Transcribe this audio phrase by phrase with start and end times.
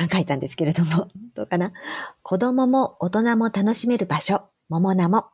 [0.00, 1.72] 考えたんですけれども、 どうかな？
[2.22, 5.26] 子供も大人も楽しめる場所、桃名も。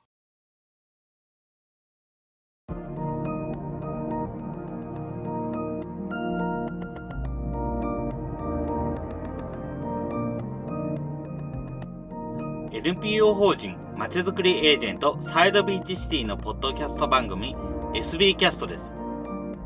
[12.73, 17.57] NPO 法人まちづくりエージェントサイドビーチシティのポッドキャスト番組
[17.95, 18.93] SB キャストです。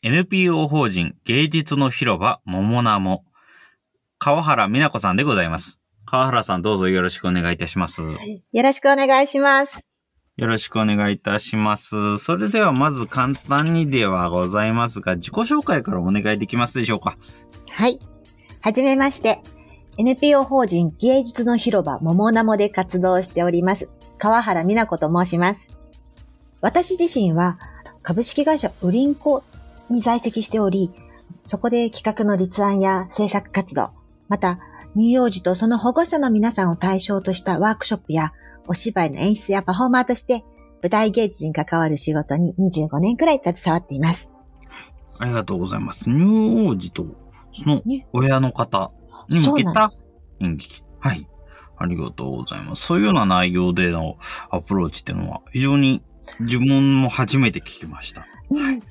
[0.00, 3.24] NPO 法人芸術の広場桃名も、
[4.20, 5.80] 川原美奈子さんでございます。
[6.06, 8.00] 川原さんどうぞよろしくお願いいたします。
[8.02, 8.16] よ
[8.62, 9.84] ろしくお願いします。
[10.36, 12.18] よろしくお願いいたします。
[12.18, 17.14] それではまず簡単にではございますが、自己紹介からお願いできますでしょうか。
[17.68, 17.98] はい。
[18.60, 19.42] はじめまして。
[19.96, 23.90] NPO 法人芸術の広場桃名もで活動しております。
[24.16, 25.72] 川原美奈子と申します。
[26.60, 27.58] 私自身は
[28.02, 29.42] 株式会社ウリンコ
[29.90, 30.92] に在籍しており、
[31.44, 33.90] そこで企画の立案や制作活動、
[34.28, 34.58] また
[34.96, 38.32] 乳幼児とその保護者の皆さんを対象としたワークショップや
[38.66, 40.44] お芝居の演出やパフォーマーとして
[40.82, 44.30] 舞台芸術に関わる仕事に25年くらい携わっています。
[45.20, 46.04] ありがとうございます。
[46.04, 46.18] 乳
[46.64, 47.06] 幼児と
[47.52, 48.92] その親の方
[49.28, 49.90] に向けた
[50.40, 50.84] 演劇。
[51.00, 51.28] はい。
[51.76, 52.84] ありがとうございます。
[52.84, 54.16] そういうような内容での
[54.50, 56.02] アプローチっていうのは非常に
[56.40, 58.22] 自分も初めて聞きました。
[58.22, 58.82] はい。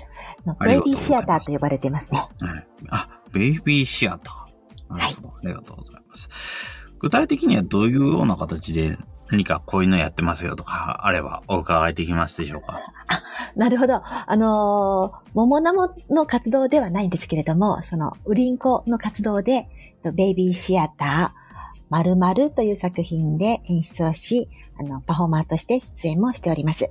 [0.55, 2.19] ベイビーシアターと呼ばれてますね。
[2.41, 2.67] はい。
[2.89, 4.93] あ、ベイビーシアター。
[4.93, 5.37] なるほど、はい。
[5.45, 6.29] ありがとうございます。
[6.99, 8.97] 具体的にはどういうような形で
[9.29, 12.79] 何かこういうのやってますよとかあればお伺いできますでしょうか？
[13.07, 13.23] あ、
[13.55, 14.01] なるほど。
[14.03, 19.69] あのー、桃ナモの活動ではないんですけれども、その、ウリンコの活動で、
[20.13, 21.47] ベイビーシアター、
[21.89, 24.49] 〇〇という作品で演出をし、
[24.79, 26.89] あの、パフォーマーとして出演もしております。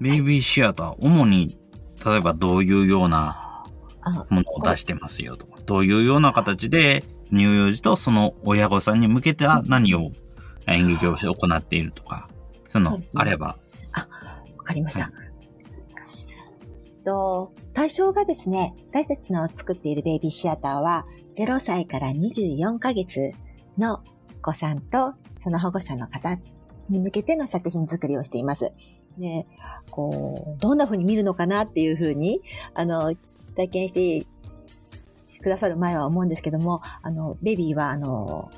[0.00, 1.58] ベイビーシアター、主に、
[2.04, 3.64] 例えばどういうような
[4.30, 10.10] ものを出してますよとか、どういうような形で乳幼児とその親御さんに向けて何を
[10.66, 12.28] 演劇を行っているとか、
[12.68, 13.56] その、あれば。
[13.92, 14.08] あ、
[14.56, 15.10] わかりました。
[17.04, 21.06] と、対象がですね、私たちの作っているベイビーシアターは、
[21.36, 23.32] 0歳から24ヶ月
[23.76, 24.02] の
[24.40, 26.38] 子さんとその保護者の方
[26.88, 28.72] に向けての作品作りをしています。
[29.18, 29.46] で、
[29.90, 32.42] こう、どんな風に見るのかなっていう風に、
[32.74, 33.14] あの、
[33.54, 34.26] 体験して
[35.42, 38.50] くださる前は思うんですけども、あの、ベビーは、あの、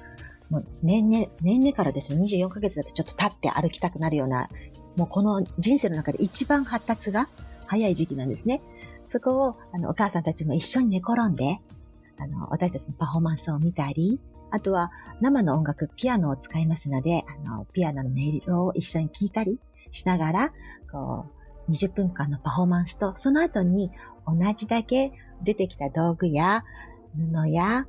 [0.50, 4.48] もう年々、年々からですね、24ヶ月だとちょっと立って歩きたくなるような、
[4.96, 7.28] もうこの人生の中で一番発達が
[7.66, 8.62] 早い時期なんですね。
[9.08, 11.60] そこを、あの、お母さんたちも一緒に寝転んで、
[12.18, 14.90] あの、私たちのパフォーマンスを見たり、あとは
[15.20, 19.58] 生の音楽、ピアノを使いますので、あの、ピアノの音色を一緒に聴いたり
[19.90, 20.52] しながら、
[20.90, 21.26] こ
[21.68, 23.90] う、20分間のパフォーマンスと、その後に
[24.26, 26.64] 同じだけ出てきた道具や
[27.16, 27.86] 布や、あの、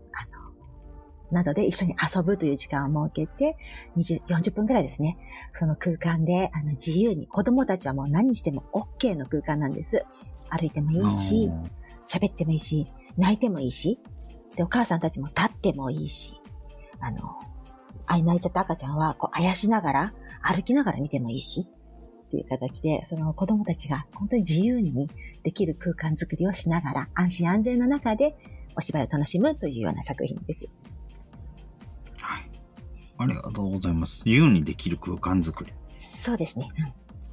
[1.32, 3.58] などで一緒に遊ぶという時間を設けて、
[3.98, 5.18] 20、40分くらいですね。
[5.54, 10.06] その空間で、あの、自由に、子供たちはもう何しても OK の空間なんです。
[10.50, 11.52] 歩いてもいいし、
[12.06, 12.88] 喋ってもいいし、
[13.18, 14.00] 泣いてもいいし、
[14.56, 16.42] で、お母さんたちも立ってもいいし、
[17.00, 17.20] あの、
[18.08, 21.66] あい泣いちゃった赤ちゃんは、こう、あやしながら、歩きながら見てもいいし、
[22.28, 25.10] っていう形で、その子供たちが本当に自由に
[25.44, 28.36] できる空間づくりをしながら、安心安全の中で
[28.76, 30.68] お芝居を楽しむというような作品です。
[32.18, 32.52] はい。
[33.18, 34.24] ありがとうございます。
[34.26, 35.74] 自由にできる空間づくり。
[35.98, 36.70] そうですね。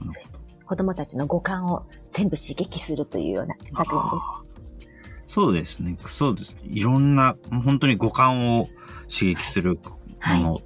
[0.01, 0.13] うん。
[0.13, 5.35] そして子供たちの五感を全部刺激するというような作品です。
[5.35, 5.97] そうですね。
[6.07, 6.57] そうです。
[6.63, 8.69] いろんな、本当に五感を
[9.09, 10.53] 刺激するもの。
[10.55, 10.65] はい、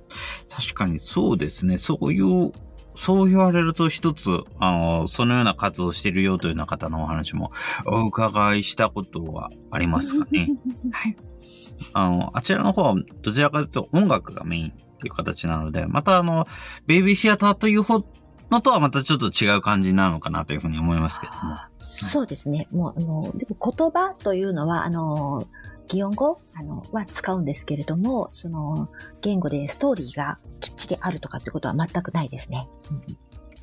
[0.49, 1.79] 確かにそうですね。
[1.79, 2.53] そういう
[3.01, 4.29] そう言われると一つ、
[4.59, 7.53] あの、そのような活動をしているよというような方のお話も
[7.87, 10.49] お伺いしたことはありますかね？
[10.91, 11.17] はい。
[11.93, 16.49] あの、あちらの方はどちらかというと音楽がメインっていう形なので、またあの、
[16.87, 18.05] ベイビーシアターという方
[18.51, 21.57] のとはまたちょっと違う感じなのかなというふうに思いますけども。
[21.79, 22.67] そうですね。
[22.73, 25.47] もう、あの、でも言葉というのは、あの、
[25.87, 26.41] 擬音語？
[26.55, 28.91] あのは使うんですけれども、その
[29.23, 32.69] 言語でストーリーがきっちりあるとかってことは全くないですね。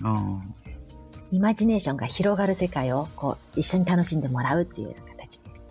[0.01, 0.35] うん、
[1.31, 5.63] イマジネーションが広がる世界をこう一緒に楽しんでもらうっていう形です。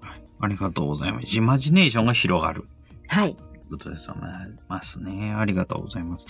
[0.00, 0.22] はい。
[0.40, 1.26] ありがとうございます。
[1.36, 2.66] イマジネーションが広がる。
[3.08, 3.36] はい。
[3.70, 4.22] ことですよね。
[4.26, 5.32] ありますね。
[5.32, 6.26] ありがとうございます。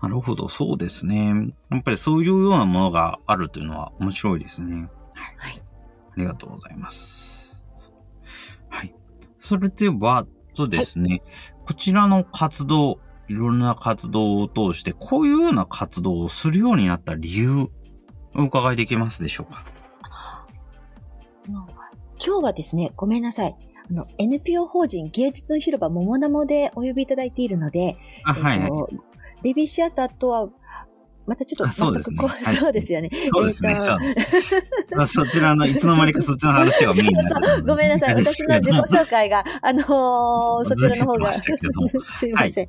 [0.00, 1.52] なるほど、そうですね。
[1.70, 4.88] やっぱりそういうようなものがあるというのは面白いですね。
[5.14, 5.58] はい。
[6.12, 7.62] ありがとうございます。
[8.68, 8.94] はい。
[9.40, 10.26] それでは、
[10.56, 11.20] とですね、
[11.70, 17.68] こちらの活動、いろんな活動を通して、こういうような活動をするようになった理由、
[18.34, 19.64] お伺いできますでしょうか？
[21.46, 21.66] 今
[22.18, 23.56] 日はですね、ごめんなさい。
[23.88, 28.68] あの、NPO 法人芸術の広場桃ナモでお呼びいただいているので、あ、はい、はい。
[28.68, 28.90] と
[29.44, 30.48] ベビーシアターとは、
[31.30, 32.18] またちょっとあそうですね
[32.58, 33.08] そうですよね。
[33.32, 34.66] そうですね、そうです。
[34.96, 38.14] まあそちらの、いつの間にかそっちの話がメインになそごめんなさい。
[38.16, 41.30] 私の自己紹介が、 あのーそちらの方が。
[42.08, 42.68] すいません。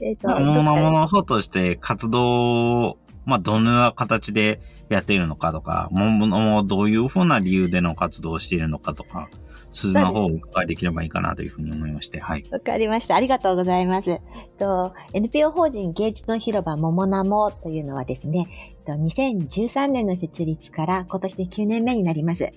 [0.00, 4.60] えっ、と、ものの方として活動を、まあ、どのような形で
[4.90, 9.28] やっているのかとか、ものもどういうふうな理由での活動をしているのかとか、
[9.70, 12.44] 数字の方をお伺いできればいいかなというふうに思いまして、はい。
[12.50, 13.16] わかりました。
[13.16, 14.18] ありがとうございます。
[14.56, 18.46] と NPO 法人芸術の広場桃ナモというのはですね、
[18.86, 22.50] 2013年の設立から今年で9年目になります。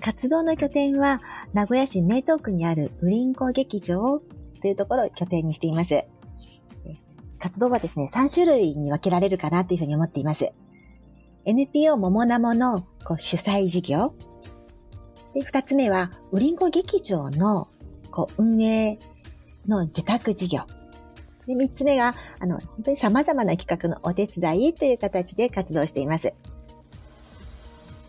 [0.00, 1.22] 活動の拠点は
[1.52, 4.20] 名古屋市名東区にあるウリンコ劇場
[4.60, 6.04] というところを拠点にしています。
[7.38, 10.52] 活動はですね、3種類に分けられるかなというふうに思っています。
[11.44, 14.14] NPO 桃ナモのこう主催事業。
[15.34, 17.68] で、二つ目は、ウリンコ劇場の
[18.10, 18.98] こう運営
[19.66, 20.62] の受託事業。
[21.46, 26.34] で、三つ目が、あの、本当に様々な企画のお手伝いという形で活動しています。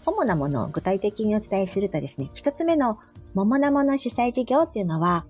[0.06, 3.00] 主なものを具体的にお伝えするとですね、一つ目の
[3.34, 5.26] 桃ナモの主催事業っていうのは、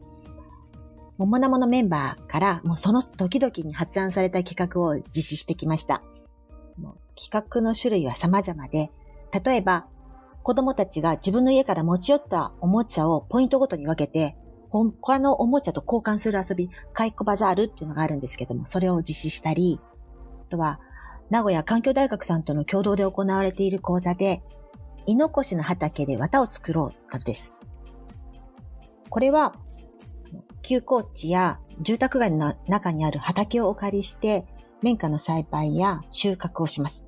[1.18, 6.02] 桃ナモのメンバーからもうその時々に発案された企画を実施してきました。
[6.78, 8.92] もう企画の種類は様々で、
[9.46, 9.86] 例えば、
[10.44, 14.36] 子供たちが自分の家から持ち寄ったおもちゃをポイントごとに分けて、
[14.70, 19.80] 他のおもちゃと交換する遊び、カイコバザールっていうのがあるんですけども、それを実施したり、
[20.48, 20.80] あとは、
[21.30, 24.44] 名古屋環境大学さんとの共同で行われている講座で、
[25.06, 27.56] イノコシの畑で綿を作ろうなどです。
[29.10, 29.54] これは、
[30.62, 34.46] 休耕地や住宅街の中にある畑をお借りして、
[34.82, 37.06] 綿花の栽培や収穫をします。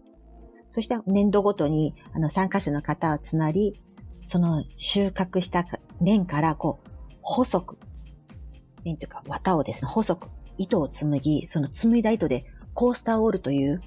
[0.70, 3.82] そして年度ごとにあの参加者の方を募り、
[4.26, 5.66] その収穫した
[6.02, 6.90] 綿からこう、
[7.22, 7.78] 細く、
[8.84, 10.28] 綿というか綿をですね、細く
[10.58, 13.80] 糸を紡ぎ、その紡いだ糸でコースターを織るという、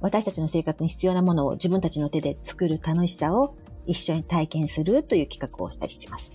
[0.00, 3.56] 私たちの生活に必要なものを自分たちの手で作る楽しさを
[3.86, 6.34] 一緒に体験するという企画をしたりしています。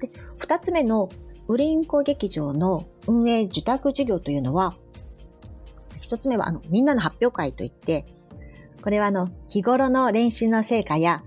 [0.00, 1.08] で、二つ目の
[1.48, 4.74] ウリンコ劇場の運営受託事業というのは、
[6.04, 8.06] 一つ目は、あの、みんなの発表会といって、
[8.82, 11.24] これはあの、日頃の練習の成果や、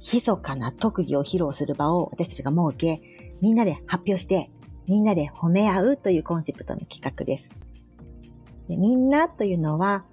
[0.00, 3.02] 密かな特技を披露する場を私たちが設け、
[3.40, 4.50] みんなで発表して、
[4.86, 7.54] みんなで褒め合うというコンセプトの企画です。
[8.68, 10.04] でみんなというのは、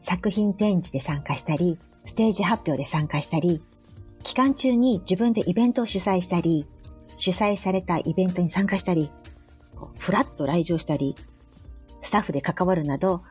[0.00, 3.62] 作品展示で参加したり、ステージ発表で参加したり、
[4.22, 6.66] 期間中に自分でイベントを主催したり、
[7.16, 9.10] 主催されたイベントに参加したり、
[9.74, 11.14] こうフラッと来場したり、
[12.04, 13.22] スタッフで関わるなど、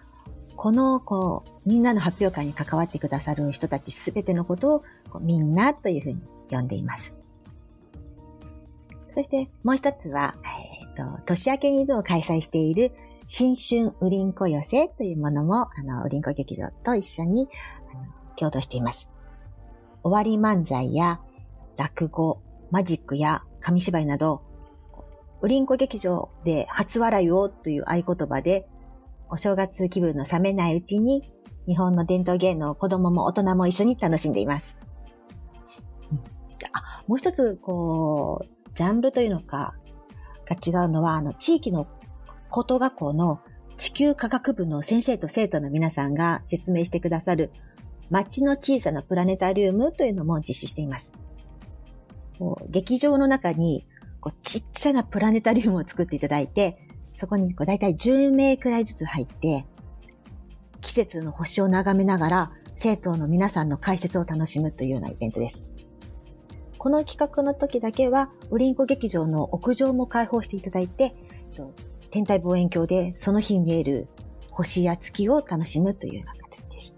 [0.56, 4.84] この、こう、みんなの発表会に関わってくださる人たちすべてのことを、
[5.22, 7.16] みんなというふうに呼んでいます。
[9.10, 10.36] そして、もう一つは、
[10.82, 12.92] えっ、と、年明けにいつも開催している、
[13.28, 17.50] 新春ウリンコ寄せというものも、あの、ウリンコ劇場と一緒に、
[17.94, 19.08] あの共同しています。
[20.02, 21.22] 終わり漫才や、
[21.78, 24.42] 落語、マジックや紙芝居など、
[25.44, 28.66] ウリンコ劇場で初笑いをという合言葉で、
[29.30, 31.34] お正月気分の冷めないうちに、
[31.68, 34.78] 日本の伝統芸能を子供も大人も一緒に楽しんでいます。
[36.72, 39.76] あもう一つ、こう、ジャンルというのか、
[40.46, 41.88] が違うのは、あの、地域の
[42.50, 43.42] 高等学校の
[43.76, 47.52] 地球科学部の先生と生徒の皆さんが説明してくださる、
[48.10, 51.12] 街の小さなプラネタリウムというのも実施しています。
[52.70, 53.86] 劇場の中に
[54.24, 59.66] こうちっちゃなプラネタリウムを作っていただいて、そこにこう大体10名くらいずつ入って、
[60.80, 65.66] 季節の星を眺めながら生徒の皆さんの解説を楽しむというようなイベントです。
[66.78, 71.14] この企画の時だけは、ウリンコ劇場の屋上も開放していただいて、
[72.10, 74.08] 天体望遠鏡でその日見える
[74.52, 76.96] 星や月を楽しむというような形です。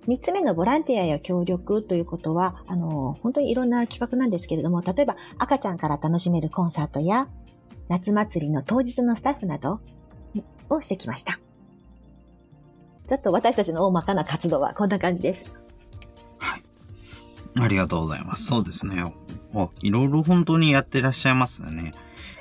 [0.00, 7.28] で、三つ目のボランティアや協力ということは、あの、本当にいろんな企画なんですけれども、例えば赤ちゃんから楽しめるコンサートや、
[7.88, 9.80] 夏祭りの当日のスタッフなど
[10.68, 11.40] をしてきました。
[13.06, 15.52] ざっと私たちの大まかな活動はこんな感じです。
[16.38, 16.60] は
[17.56, 18.44] ありがとうございます。
[18.44, 19.02] そうですね。
[19.52, 21.92] おいろいろ本当にやってらっしゃいますよね。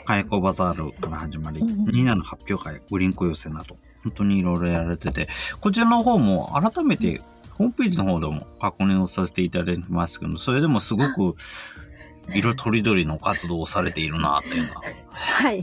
[0.06, 5.28] カヤコバザールから始まり、うんうんニーナの発表会、グリンコ寄せなど、本当にいろいろやられてて、
[5.60, 7.22] こちらの方も改めて、
[7.60, 11.36] ホームページの方でも確認をさせていただいてますけど、それでもすごく、
[12.34, 15.62] 色とりどりの活動をされているな、っていうのは、はい。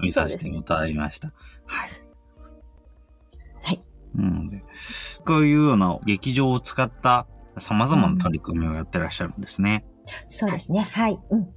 [0.00, 0.36] 見させ。
[0.36, 1.32] ていただきました。
[1.64, 1.90] はい。
[3.64, 3.78] はい。
[4.16, 4.62] うんで、
[5.24, 7.26] こういうような劇場を使った
[7.58, 9.86] 様々な取り組みをやってらっしゃるんですね。
[10.26, 10.84] そうですね。
[10.92, 11.18] はい。
[11.30, 11.48] うん。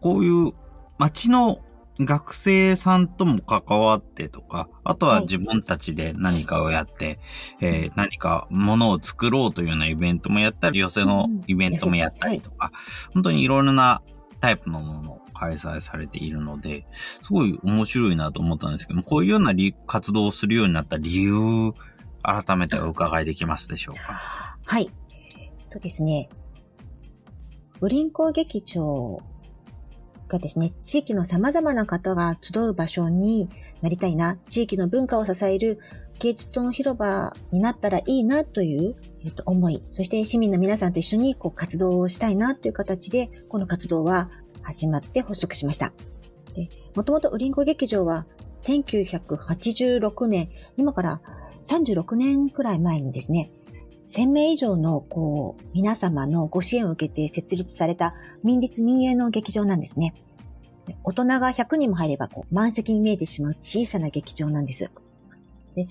[0.00, 0.52] こういう
[0.98, 1.60] 街の
[2.00, 7.18] 学生さんとも関わってとか、あとははい自分たちで何かをやって、
[7.60, 12.72] えー何かものを作ろうというようなイベントもやったり、寄せのイベントもやったりとか、
[13.14, 14.02] 本当にいろいろな
[14.40, 21.72] タイプのものを開催されているので、すごい面白いなと思ったんですけども、こういうような理活動をするようになった理由、
[22.22, 24.56] 改めてお伺いできますでしょうか？
[24.64, 24.90] はい。
[25.70, 26.28] とですね、
[27.80, 29.20] ブリンコ劇場
[30.28, 33.48] がですね、地域の様々な方が集う場所に
[33.82, 35.80] なりたいな、地域の文化を支える
[36.20, 44.30] 芸術の広場になったらいいなという、えっと、思い、そして市民の皆さんと一緒にこう活動をしたいなという形で、この活動は
[44.62, 45.92] 始まって発足しました。
[46.94, 48.26] もともとウリンコ劇場は
[48.60, 51.20] 1986年、今から
[51.62, 53.50] 36年くらい前にですね、
[54.08, 60.14] 1000名以上の、こう、皆様のご支援を受けて設立された民立民営の劇場なんですね。
[61.04, 64.90] 大人が100人も入れば、こう、満席に見えてしまう小さな劇場なんです。
[65.74, 65.88] で、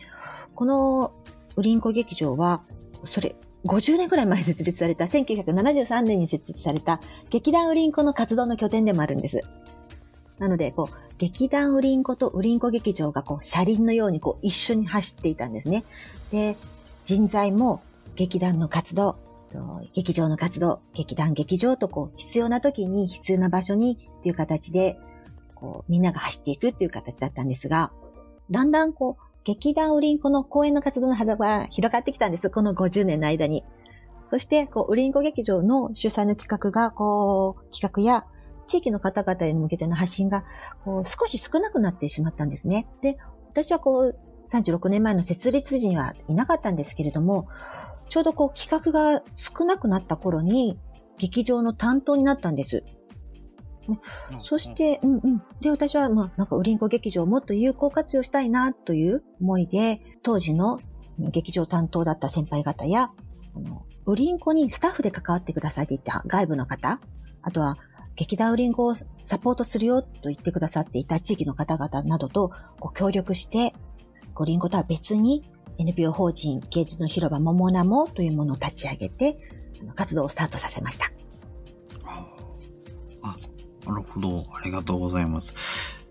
[0.55, 1.13] この、
[1.55, 2.63] ウリンコ劇場は、
[3.05, 9.43] それ、50年くらい前に設立された、1973年に設立された、劇団ウリンコの活動の拠点でもあるんです。
[10.39, 15.83] なので、こう、劇団ウリンコとウリンコ劇場が、こう、車輪のように、こう、一緒に走っていたんですね。
[16.31, 16.57] で、
[17.05, 17.81] 人材も、
[18.17, 19.17] 劇団の活動、
[19.93, 24.99] 劇場の活動、劇団劇場とこう、必要な時に必要な場所にっていう形で、
[25.55, 27.91] こう、みんなが走っていくっていう形だったんですが、
[28.49, 32.49] だんだんこう、劇団ウリンコの公演の活動の幅が広がってきたんです。
[32.49, 33.63] この50年の間に。
[34.25, 38.25] そして、こう、ウリンコ劇場の主催の企画が、こう、企画や
[38.65, 40.43] 地域の方々に向けての発信が、
[40.83, 42.87] こう、少し少なくなってしまったんですね。
[43.01, 43.17] で、
[43.51, 47.47] 私はこう、36年前の設立時にはいなかったんですけれども、
[48.09, 50.77] ちょうどこう企画が少なくなった頃に、
[51.17, 52.83] 劇場の担当になったんです。
[54.39, 55.43] そし、て、うんうん。
[55.61, 60.79] で、私は、まあ、なんか、ウリンコ劇場をもっと有効活用したいな、という思いで、当時の
[61.17, 63.11] 劇場担当だった先輩方や、
[63.55, 66.99] あの、ウリンコにスタッフで関わってくださいって言った外部の方、
[67.41, 67.77] あとは、
[68.15, 72.51] 劇団ウリンコをサポートするよと言ってくださっていた地域の方々などと
[72.95, 73.73] 協力して、
[74.39, 79.37] ウリンコとは別に NPO 法人芸術の広場ももなもというものを立ち上げて、
[79.95, 81.11] 活動をスタートさせました。
[83.23, 83.35] あ、
[83.85, 84.29] なるほど。
[84.37, 85.53] ありがとうございます。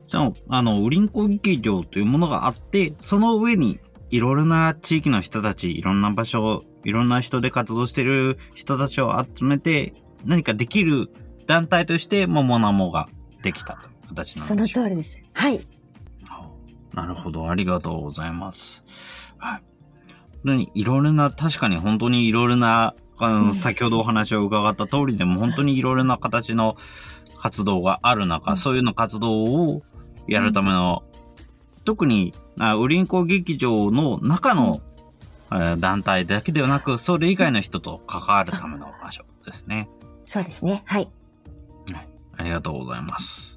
[0.06, 3.80] じゃあ、あの、ウリンコ劇場というものがあって、その上に、
[4.11, 9.94] いろいろな地域の人たち、いろんな場所、いろんな人で活動している人たちを集めて、
[10.25, 11.11] 何かできる
[11.46, 13.08] 団体として、ももなもが
[13.42, 15.20] できたという形なんそのでしょう通りです。
[15.32, 15.61] はい。
[16.96, 17.50] なるほど。
[17.50, 19.25] ありがとうございます。
[19.38, 19.62] はい。
[20.33, 26.76] 本当にいろいろな、確かに本当にいろいろな、あの、うん先ほどお話を伺った通りでも、本当にいろいろな形の
[27.38, 29.83] 活動がある中、うんそういうの活動を
[30.28, 31.02] やるための、
[31.85, 34.81] 特に、あウリンコ劇場の中の、
[35.50, 39.88] えー団体だけではなく、それ以外の人と関わるための場所ですね。
[40.25, 40.83] そうですね。
[40.87, 41.09] はい。
[41.93, 42.09] はい。
[42.37, 43.55] ありがとうございます。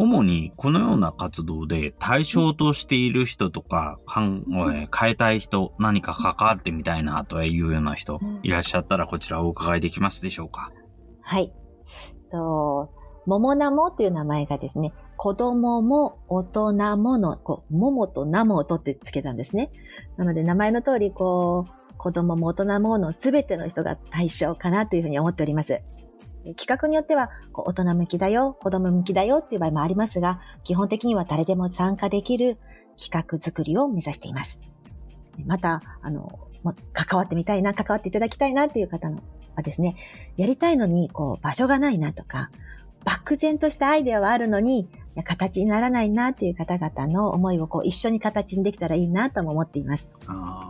[0.00, 10.70] 主にこのような活動で対象としている人とか、かんえ変えたい人、何か関わってみたいなというような人いらっしゃったらこちらをお伺いできますでしょうか？
[11.20, 11.52] はい。
[12.30, 12.90] と、
[13.26, 19.72] 桃ナモという名前がですね、子供も大人もの、こう、桃とナモを取ってつけたんですね。
[20.16, 25.82] なので名前の通り、こう、子供も大人ものすべての人が対象かなというふうに思っております。
[26.56, 32.58] 企画によっては、大人向きだよ、子供向きだよっていう場合もありますが、基本的には誰でも参加できる
[32.98, 34.60] 企画作りを目指しています。
[35.46, 36.38] また、あの、
[36.92, 39.96] 関わってみたいな、関わっていただきたいなという方はですね、
[40.36, 42.50] やりたいのに、こう、場所がないなとか、
[43.04, 44.88] 漠然としたアイデアはあるのに、
[45.24, 50.10] 形にならないなっていう方々の思いをこう一緒に形にできたらいいなとも思っています。
[50.26, 50.68] あ、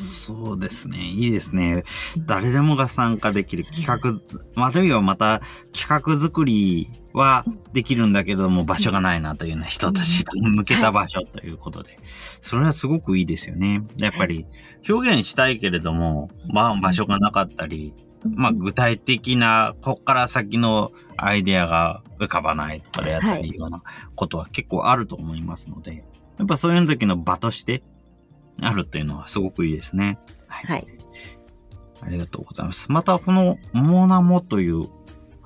[0.00, 0.98] そうですね。
[0.98, 1.84] いいですね。
[2.26, 5.40] 誰でもが参加できる企画、あるいはまた
[5.72, 11.98] 企画作りはできるんだけども場所がないなというような人たちに向けた場所ということで。
[12.40, 13.82] それはすごくいいですよね。
[13.98, 14.44] やっぱり
[14.88, 17.92] 表現したいけれども、まあ場所がなかったり、
[18.34, 23.82] まあ具体的な、こっから先のアイデアが浮かばないとかであったりような
[24.14, 26.04] ことは結構あると思いますので、
[26.38, 27.82] やっぱそういう時の場として
[28.60, 30.18] あるっていうのはすごくいいですね。
[30.48, 30.66] はい。
[30.66, 30.86] はい、
[32.02, 32.86] ありがとうございます。
[32.90, 34.88] またこのモーナモという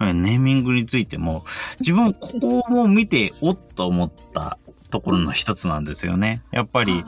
[0.00, 1.44] ネーミングについても、
[1.80, 4.58] 自分ここを見ておっと思った
[4.90, 6.42] ところの一つなんですよね。
[6.50, 7.04] やっぱり、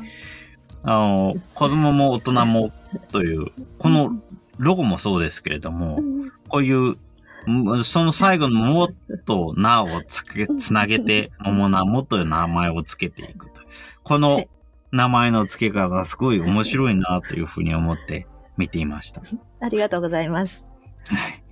[0.82, 2.72] あの、子供も大人も
[3.10, 3.46] という、
[3.78, 4.12] この
[4.58, 5.98] ロゴもそうですけれども、
[6.48, 6.96] こういう、
[7.84, 8.88] その最後のも
[9.24, 13.60] となをつけ、つなげて、桃なもという名前をつけていくと。
[14.02, 14.44] この
[14.92, 18.26] 名前の付け方がすごい面白いなというふうに思って
[18.56, 19.22] 見ていました。
[19.60, 20.64] ありがとうございます。
[21.06, 21.42] はい。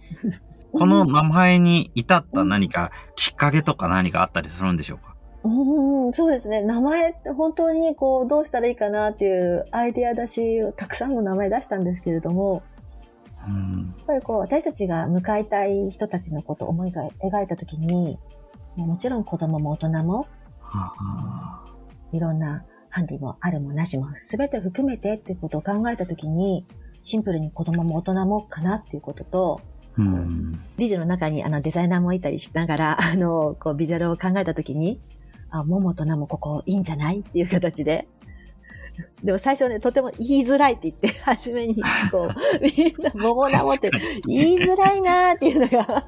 [0.73, 5.15] この名前に至った何かきっかけとか何かあったりするんでしょうか？
[5.45, 6.63] うん、そうですね。
[6.63, 12.63] 名前って本当にこう、どうしたらいいかなっていうアイデア出しをたくさんの名前出したんですけれども、
[13.47, 18.19] うん、やっぱりこう、私たちが迎えたい人たちのことを思いが描いたときに、
[18.77, 20.27] もちろん子供も大人も、
[22.13, 22.65] いろんな
[22.95, 26.65] ハンディもあるもなしも全て含めてっていうことを考えたときに、
[27.03, 29.61] シンプルに子供も大人もかなっていうことと、
[29.99, 35.01] うん、ビジュの中にあのデザイナーもいたりしながら、 あの、こうビジュアルを考えたときに、
[35.51, 38.07] あ、ももとなもここいいんじゃないっていう形で。
[39.25, 41.83] でも最初ね、とても言いづらいって言って、 初めに、
[42.13, 43.91] こう、みんな、ももなもって
[44.29, 46.07] 言いづらいなーっていうのが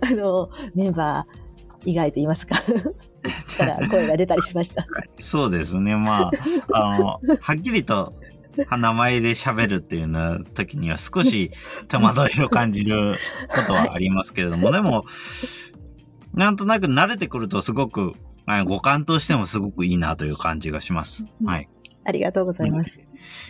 [0.00, 1.47] あの、メンバー
[1.84, 2.56] 以外と言いますか
[3.56, 4.86] から声が出たりしました。
[5.18, 5.96] そうですね。
[5.96, 6.30] ま
[6.72, 8.14] あ、あの、はっきりと
[8.70, 11.50] 名前で喋るっていうような時には少し
[11.88, 13.14] 戸惑いを感じる
[13.54, 15.04] ことはありますけれども、でも、
[16.34, 18.12] なんとなく慣れてくるとすごく、
[18.66, 21.26] 五感としてもすごくいいなという感じがします。
[21.44, 21.68] はい。
[22.04, 23.00] ありがとうございます。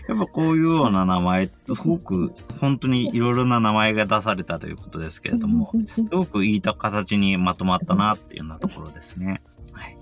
[0.09, 9.43] やっぱこういうような名前、すごく本当にいろいろな名前が出されたということですけれども、すごくいい形にまとまったなっていうようなところですね。
[9.73, 9.99] はい。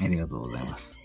[0.00, 0.96] ありがとうございます。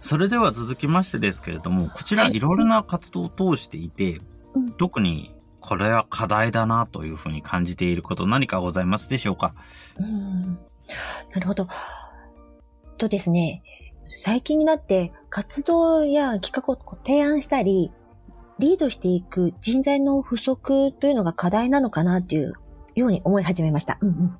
[0.00, 4.20] それでは続きましてですけれども、こちらいろいろな活動を通していて、
[4.78, 9.54] 特にこれは課題だなというふうに感じていること何かございますでしょうか？
[9.98, 10.54] うん
[11.32, 11.68] なるほど。
[12.96, 13.62] とですね、
[14.10, 17.92] 最近になって活動や企画を提案したり、
[18.58, 22.52] リードしていく人材の不足というのが課題なのかなっていう
[22.94, 23.98] ように思い始めました。
[24.00, 24.38] うんうん、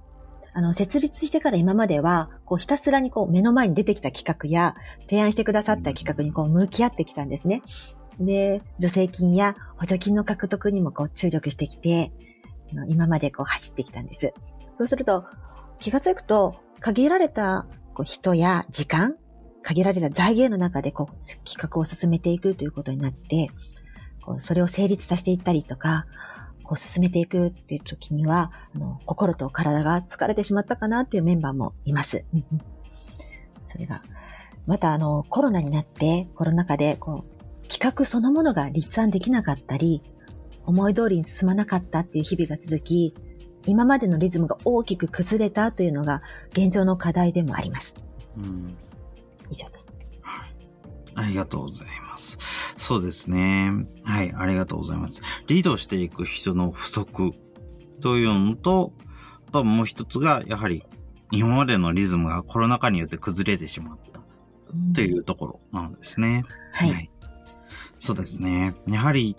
[0.52, 4.74] あの、設立してから今までは、こうひたすらにこう目の前に出てきた企画や
[5.08, 7.62] 提案してくださった企画にこう向き合ってきたんですね。
[8.18, 12.12] で、助成金や補助金の獲得にもこう注力してきて、
[12.88, 14.34] 今までこう走ってきたんです。
[14.76, 15.24] そうすると、
[15.78, 19.16] 気がつくと、限られたこう人や時間、
[19.62, 23.48] 限られた財源の中でこう企画を進めていくということになって、
[24.22, 26.06] こうそれを成立させていったりとか、
[26.62, 32.24] こう進めていくっていう時には、あの心と体が疲れてしまったかなっていうメンバーもいます。
[33.66, 34.02] それが、
[34.66, 40.02] またあのコロナになって、コロナ禍でこう企画そのものが立案できなかったり、
[40.66, 43.14] 思い通りに進まなかったっていう日々が続き、
[43.66, 47.96] 今までのリズムが大きく崩れたというのが現状の課題でもあります。
[48.36, 48.76] うん、
[49.50, 49.92] 以上です。
[50.22, 50.56] はい。
[51.14, 52.38] ありがとうございます。
[52.76, 53.72] そうですね。
[54.04, 55.20] はい、ありがとうございます。
[55.46, 57.32] リードしていく人の不足
[58.00, 58.92] というのと、
[59.48, 60.84] あともう一つが、やはり
[61.30, 64.22] 今までのリズムがコロナ禍によって崩れてしまった
[64.94, 66.44] というところなんですね。
[66.72, 67.10] はい、はい
[68.00, 68.74] そうですね。
[68.88, 69.36] やはり、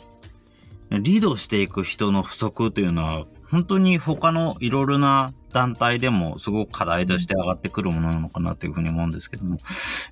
[0.92, 9.58] リードしていく人の不足というのは、本当に他のいろいろな団体でもすごく課題として上がってくるものなのかなというふうに思うんですけども、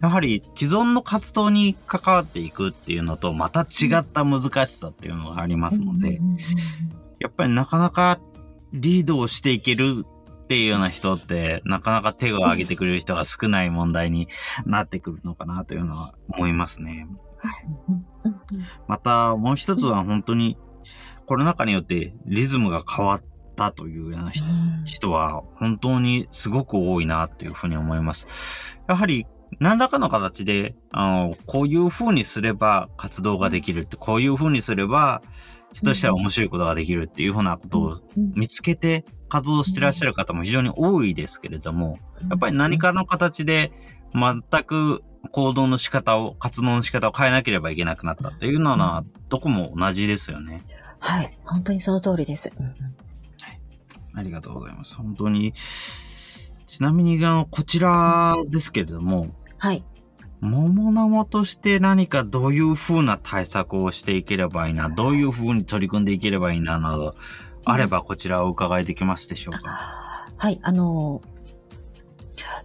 [0.01, 6.19] やはり既存の活動に関わっていくっていうのとまた違った難しさっていうのがありますので、
[7.19, 8.19] やっぱりなかなか
[8.73, 10.05] リードをしていける
[10.43, 14.27] っていうような人って、なかなか手を挙げてくれる人が少ない問題に
[14.65, 17.07] なってくるのかなというのは思いますね。
[18.87, 20.57] また、もう一つは本当に、
[21.27, 23.21] コロナ禍によってリズムが変わっ
[23.59, 24.31] たというような
[24.85, 28.27] 人は、本当にすごく多いなっていうふうに思います。
[28.87, 29.27] やはり、
[29.59, 35.21] 何らかの形で、あの、こういう風にすれば活動ができるって、こういう風にすれば、
[35.73, 43.71] 人としては面白いことができるっていうふうなことを見つけて活動してらっしゃる方も非常に多いですけれども、やっぱり何かの形で
[44.13, 50.63] 全く行動の仕方を、活動の仕方を変えなければいけなくなったっていうのは、どこも同じですよね。
[50.99, 51.37] はい。
[51.45, 52.51] 本当にその通りです。
[54.19, 54.95] ありがとうございます。
[54.97, 55.53] 本当に。
[56.67, 59.27] ちなみに、あの、こちらですけれども、
[59.57, 59.83] はい。
[60.41, 67.15] 桃生として何かどういう風な対策をしていければいいな、どういう風に取り組んでいければいいな、など、
[67.65, 70.27] あればこちらをお伺いできますでしょうか？
[70.37, 70.59] はい。
[70.61, 71.21] あの、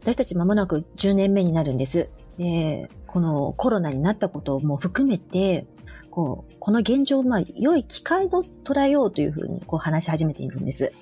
[0.01, 2.11] 私たち間もなく10年目になるんです。
[2.39, 5.67] で、このコロナになったことも含めて、
[6.11, 10.93] こう、この現状を、まあ、良い機会と捉えようというふうに、こう話し始めているんです。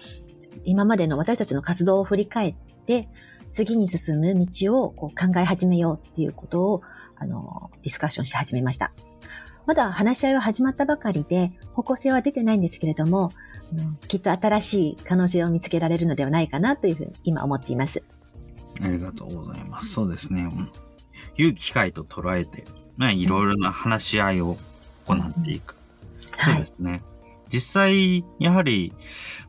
[0.65, 2.55] 今までの私たちの活動を振り返っ
[2.87, 3.09] て、
[3.51, 6.83] 次に進む道をこう考え始めようっていうことを、
[7.17, 8.93] あの、ディスカッションし始めました。
[9.67, 13.31] まだ話し合いは始まったばかりで、方向性は出てないんですけれども、
[14.09, 18.03] きっと新しい可能性を見つけられるのではないかなというふうに今思っています。
[18.83, 19.91] ありがとうございます。
[19.91, 20.43] そうですね。
[20.43, 20.93] うん
[21.37, 22.65] 良い機会と捉えて、
[22.97, 24.59] まあ、いろいろな話し合いを
[25.07, 25.75] 行っていく。
[26.27, 26.61] そうはい。
[26.61, 27.03] ですね。
[27.53, 28.95] 実際、やはり、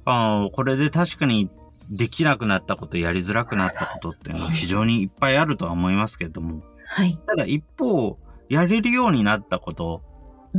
[0.06, 1.50] あのこれで確かに
[1.98, 7.18] できなくなったこと、やりづらくなったことっていうのは非常にいっぱいあるとは思いますけれども、はい。
[7.26, 8.18] ただ一方、
[8.50, 10.02] やれるようになったこと、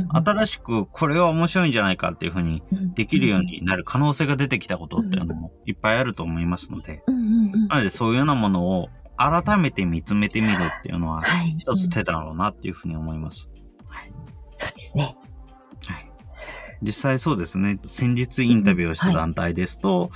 [0.09, 2.61] 新しくこれは面白いんじゃないかっていうふうに
[2.95, 7.01] できるようになる可能性が出てきたことっていうのもいっぱいあると思いますので。
[7.69, 11.55] なのでそういうようなものを改めて見つめてみるっていうのははい。
[11.57, 13.49] 一つうん手だろうなっていうふうに思います。
[13.87, 14.11] はい。
[14.57, 15.15] そうですね。
[16.75, 16.85] はい。
[16.85, 17.79] 実際そうですね。
[17.83, 20.11] 先日インタビューをした団体ですと、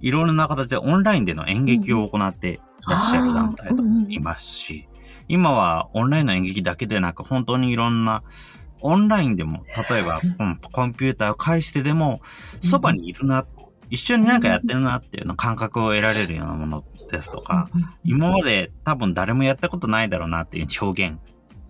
[0.00, 4.88] いろいろな形でオンラインでの演劇を行ってらっしゃる団体ともいますし、
[5.28, 8.22] 今はオンラインの演劇だけでなく、本当にいろんな、
[8.80, 12.20] オンラインでも、例えば、 うんコンピューターを介してでも、
[12.60, 13.44] そばにいるな、
[13.88, 21.18] 一緒になんかやってるなっていうの感覚を得られるようなものですとか、うん今まで多分誰もやったことないだろうなっていう表現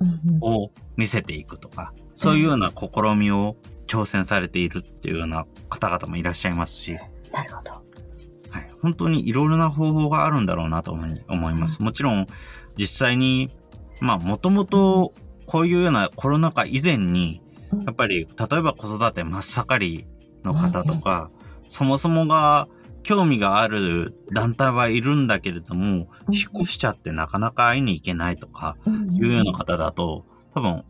[0.01, 6.93] うんうんを見せていくとか、そういうような試みを挑戦されているっていうような方々もいらっしゃいますし、
[7.33, 7.71] なるほど。
[7.71, 10.95] はい、本当にいろいろな方法があるんだろうなと
[11.29, 11.83] 思います。
[11.83, 12.27] もちろん、
[12.77, 13.51] 実際に、
[14.01, 15.13] まあ、もともと
[15.47, 17.43] こういうようなコロナ禍以前に、
[17.87, 20.07] やっぱり、例えば子育て真っ盛り
[20.45, 21.31] の方とか、
[21.69, 22.69] そもそもが
[23.03, 26.35] 興味がある団体はいるんだけれども、うん。
[26.35, 29.17] 引っ越しちゃってなかなか会いに行けないとか、うん。
[29.17, 30.85] いうような方だと、多分、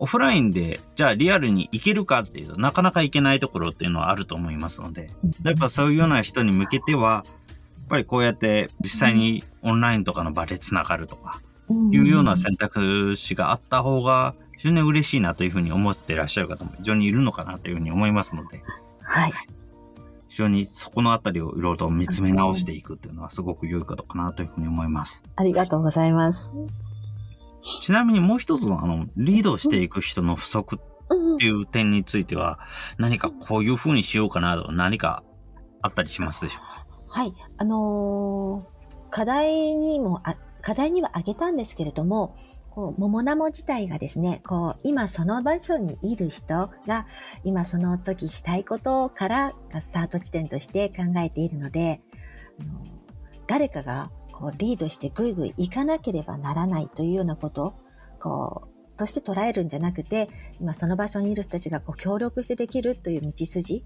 [0.00, 5.10] オフラインで、じゃあリアルに行けるかっていうとなかなか行けないところっていうのはあると思いますので、
[5.44, 11.40] やっぱそういうような人に向けては、やっぱりこうやって実際にオンラインとかの場でつながるとか、
[11.92, 18.62] いうような選択肢があった方が、非常に嬉しいなというふうに思っていらっしゃる方も非常にいるのかなというふうに思いますので、
[19.02, 19.32] はい。
[20.28, 25.24] 非常にそこのあたりをいろいろと見つめ直していくっていうのはすごく良いことかなというふうに思います。
[25.36, 26.52] ありがとうございます。
[27.62, 32.60] ちなみにもう一つのあの、リードしていく人の不足うんっていう点については、
[32.98, 35.24] 何かこういう風にしようかなと何か
[35.82, 36.86] あったりしますでしょうか？
[37.08, 37.34] はい。
[37.56, 38.80] あのー
[39.12, 42.36] 課題にも、あ課題には挙げたんですけれども、
[42.70, 47.08] こう、桃ナモ自体がですね、こう、今その場所にいる人が、
[47.42, 52.02] 今その時したいことからがスタート地点として考えているので、
[52.60, 52.84] あの
[53.48, 57.74] 誰かがこうリードしてぐいぐい行かなければならないというようなこと、
[58.20, 58.62] こ
[58.94, 63.84] う、として捉えるんじゃなくて、今その場所にいる人たちがこう協力してできるという道筋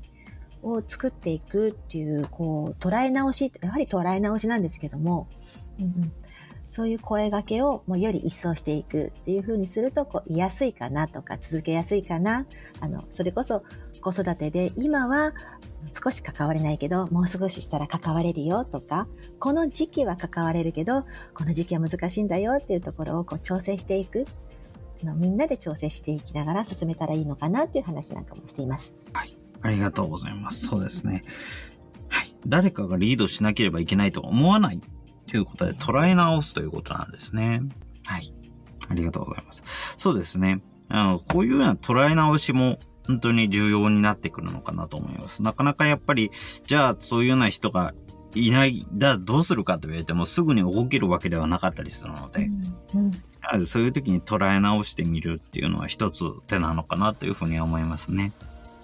[0.62, 5.28] を作っていくっていう、こう、捉え直し、やはり捉え直しなんですけども、
[5.80, 6.12] うん、
[6.68, 12.46] そういう声掛けをもうより一層していくっていう風にすると、こう、居やすいかなとか、続けやすいかな。
[12.80, 13.64] あの、それこそ
[14.04, 15.32] 子育てで、今は
[15.90, 24.26] 少し関われないけど、もう少ししたら関われるよとか、この時期は関われるけど、この時期は難しいんだよっていうところをこう調整していく。
[25.02, 28.92] みんなで調整していきながら進めたらいいのかなっていう話なんかもしています。
[29.64, 30.66] ありがとうございます。
[30.66, 31.24] そうですね。
[32.08, 32.36] はい。
[32.46, 34.80] 誰かがリードしなければいけないとは思わない
[35.26, 37.62] ということで捉え直すということなんですね。
[38.04, 38.32] はい。
[38.88, 39.62] ありがとうございます。
[39.96, 40.62] そうですね。
[40.88, 45.42] あの、こういうような捉え直しも本当に重要になってくるのかなと思います。
[45.42, 46.30] なかなかやっぱり、
[46.66, 47.94] じゃあそういうような人が
[48.34, 52.50] いない、だ、どうするかと言われてもすぐに動けるわけではなかったりするので、
[52.94, 53.10] うん
[53.44, 58.32] なのでそういう時に捉え直してみるっていうのは一つ手なのかなというふうには思いますね。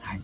[0.03, 0.21] はい。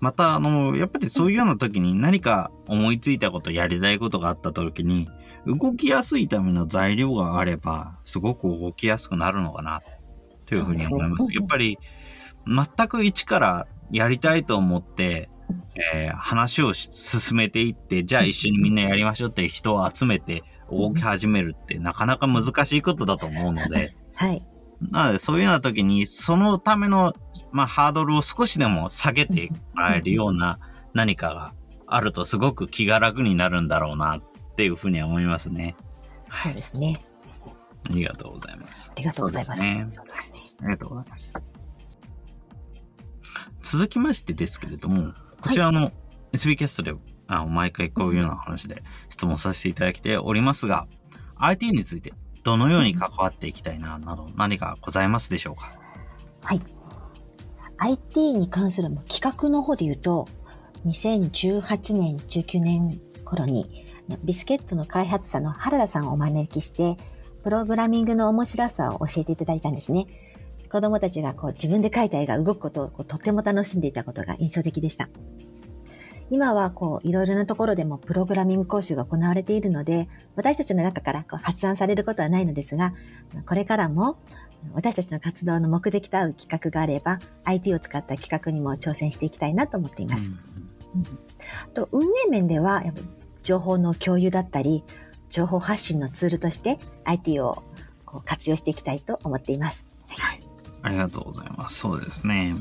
[0.00, 5.08] また、あの、やっぱりそういうような時に何か思いついたこと、やりたいことがあった時に、
[5.46, 9.82] 動きやすいための材料があれば、すごく動きやすくなるのかな、
[10.52, 11.26] というふうに思います。
[11.26, 11.78] すねやっぱり、
[12.46, 15.28] 全く一からやりたいと思って、
[15.94, 24.44] えー話をし進めていって、じゃあ一緒にみんなやりましょうっていう人を集めて動き始めるってなかなか難しいことだと思うので、はい。
[24.90, 27.14] なのでそういうような時に、そのための、
[27.50, 30.58] まあ、ハードルを少しでも下げてもらえるような
[30.94, 31.54] 何かが
[31.86, 34.22] あるとすごく気が楽になるんだろうなっ
[34.56, 35.76] ていうふうには思いますね。
[36.42, 37.00] そうですね。
[37.84, 38.90] ありがとうございます。
[38.90, 39.62] ありがとうございます。
[39.62, 41.32] ありがとうございます。
[43.62, 45.92] 続きましてですけれども、こちらの
[46.32, 46.94] SB キャストで、
[47.26, 50.86] あの毎回こういうような話で質問させていただいておりますが、
[51.36, 52.12] IT について
[52.44, 55.78] どのように関わっていきたいな、など何かございますでしょうか？
[56.42, 56.60] はい。
[57.78, 60.28] IT に関する企画の方で言うと、
[60.86, 63.86] 2018年、19年頃に、
[64.22, 66.96] ビスケットの開発者の原田さんをお招きして、
[67.42, 70.06] プログラミングの面白さを教えていただいたんですね。
[70.70, 75.08] 子供たちがこう自分で描いた絵が動くことをこうとっても楽しんでいたことが印象的でした。
[76.30, 82.94] 今はこういろいろなところでもプログラミング講習が行われているので、私たちの中からこう発案されることはないのですが、
[83.46, 84.16] これからも
[84.72, 90.32] 私たちの活動の目的と合う企画があれば、IT を使った企画にも挑戦していきたいなと思っています。
[91.74, 92.82] と運営面では、
[93.42, 94.84] 情報の共有だったり、
[95.32, 97.62] 情報発信のツールとして IT を
[98.04, 99.86] こう活用していきたいと思っています。
[100.06, 100.38] はい。
[100.82, 101.76] ありがとうございます。
[101.76, 102.54] そうですね。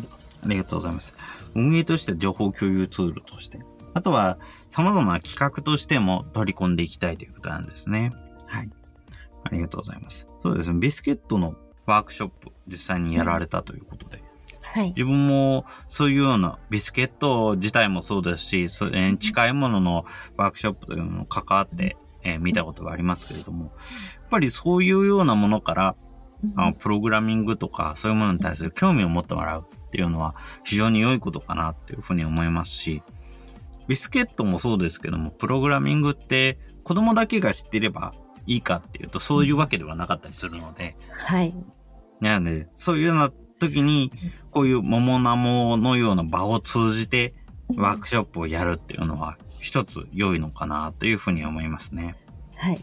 [0.44, 1.14] ありがとうございます。
[1.56, 3.60] 運営として情報共有ツールとして、
[3.94, 4.40] あとは
[4.72, 8.14] 様々な企画としても取り込んでいきたいということなんですね。
[8.48, 8.70] はい。
[9.44, 10.26] ありがとうございます。
[10.42, 10.80] そうですね。
[10.80, 11.56] ビスケットの
[11.86, 14.24] ワークショップ、実際にやられたということで、
[14.74, 14.94] はい。
[14.96, 20.06] 自分もそういうようなビスケット自体もそうですし、それに近いものの
[20.38, 23.74] ワークショップというのも関わって、えー見たことがありますけれども、やっ
[24.30, 25.96] ぱりそういうようなものから、
[26.56, 33.04] あのプログラミングとかそういうものに対する興味を持ってもらうっていうのは非常に良いことかなっていうふうに思いますし、
[33.88, 38.14] ビスケットもそうですけども、プログラミングって子供だけが知っていれば
[38.48, 41.54] いいかっていうとそういうわけではなかったりするので、はい。
[42.20, 44.12] なので、そういうような時に、
[44.52, 47.34] こういう桃ナモのような場を通じて
[47.78, 52.16] ワークショップをやるっていうのは一つ良いのかなというふうに思いますね。
[52.58, 52.78] はい。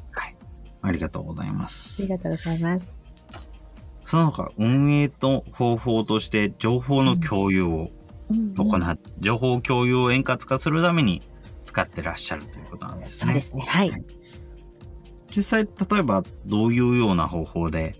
[0.80, 2.08] ありがとうございまあすり。
[2.08, 2.96] がとうございます。
[4.04, 7.90] その他、運営と方法として情報の共有を
[8.30, 11.22] うん行っ、情報共有を円滑化するために
[11.64, 13.32] 使ってらっしゃるということなんですね。
[13.32, 13.62] そうですね。
[13.66, 13.90] はい。
[13.90, 14.04] はい
[15.30, 17.94] 実際、例えばどういうような方法で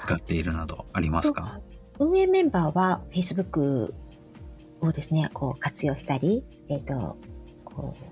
[0.00, 1.60] 使っているなどありますか？
[2.00, 3.92] 運営メンバーは Facebook
[4.80, 7.18] をですね、こう活用したり、えっ、と、
[7.64, 8.05] こう、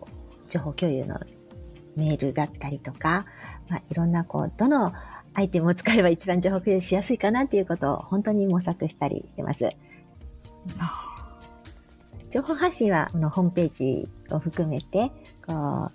[0.54, 1.18] 情報共有の
[1.96, 3.26] メールだったりとか、
[3.68, 4.92] まあ、いろんなこう、どの
[5.34, 9.70] アイテムを使えば一番情報共有しやすいかなっていうことを本当に模索したりしてます。
[12.30, 15.10] 情報発信はあのホームページを含めて、
[15.46, 15.92] こう、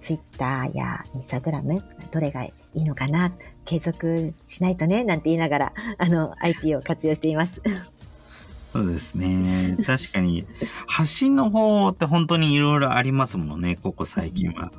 [0.00, 3.32] ツイッターやインスタグラム、どれがいいのかな、
[3.64, 7.60] 継続しないとね、なんて言いながら、あの、IT を活用しています。
[8.76, 9.76] そうですね。
[9.86, 10.46] 確かに、
[10.86, 14.70] 発信の方法って本当にいろいろありますものね、ここ最近は。